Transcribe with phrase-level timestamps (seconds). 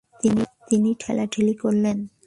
[0.69, 1.97] তিনি ঠেলাঠেলি করলেন।